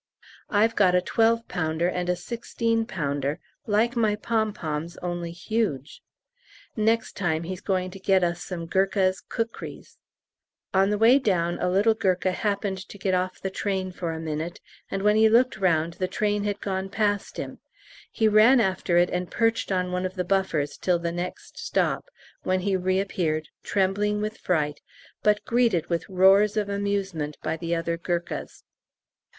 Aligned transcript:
I've 0.49 0.75
got 0.75 0.95
a 0.95 1.01
twelve 1.03 1.47
pounder 1.47 1.87
and 1.87 2.09
a 2.09 2.15
sixteen 2.15 2.87
pounder, 2.87 3.39
like 3.67 3.95
my 3.95 4.15
pom 4.15 4.51
poms, 4.51 4.97
only 5.03 5.29
huge. 5.31 6.01
Next 6.75 7.15
time 7.15 7.43
he's 7.43 7.61
going 7.61 7.91
to 7.91 7.99
get 7.99 8.23
us 8.23 8.43
some 8.43 8.65
Gurkha's 8.65 9.21
kukries. 9.21 9.99
On 10.73 10.89
the 10.89 10.97
way 10.97 11.19
down 11.19 11.59
a 11.59 11.69
little 11.69 11.93
Gurkha 11.93 12.31
happened 12.31 12.79
to 12.89 12.97
get 12.97 13.13
off 13.13 13.39
the 13.39 13.51
train 13.51 13.91
for 13.91 14.11
a 14.11 14.19
minute, 14.19 14.59
and 14.89 15.03
when 15.03 15.17
he 15.17 15.29
looked 15.29 15.57
round 15.59 15.93
the 15.93 16.07
train 16.07 16.45
had 16.45 16.61
gone 16.61 16.89
past 16.89 17.37
him. 17.37 17.59
He 18.11 18.27
ran 18.27 18.59
after 18.59 18.97
it, 18.97 19.11
and 19.11 19.29
perched 19.29 19.71
on 19.71 19.91
one 19.91 20.07
of 20.07 20.15
the 20.15 20.23
buffers 20.25 20.77
till 20.79 20.97
the 20.97 21.11
next 21.11 21.59
stop, 21.59 22.05
when 22.41 22.61
he 22.61 22.75
reappeared, 22.75 23.49
trembling 23.61 24.19
with 24.19 24.39
fright, 24.39 24.81
but 25.21 25.45
greeted 25.45 25.91
with 25.91 26.09
roars 26.09 26.57
of 26.57 26.69
amusement 26.69 27.37
by 27.43 27.55
the 27.55 27.75
other 27.75 27.97
Gurkhas. 27.99 28.63